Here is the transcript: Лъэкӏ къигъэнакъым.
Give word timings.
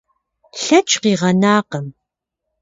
Лъэкӏ 0.61 0.95
къигъэнакъым. 1.01 1.87